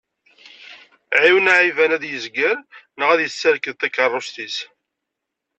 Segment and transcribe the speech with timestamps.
[1.21, 2.57] Ɛiwen aɛiban ad yezger,
[2.97, 4.57] neɣ ad iserked takerrust-is.